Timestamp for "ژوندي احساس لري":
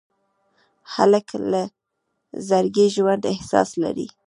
2.95-4.07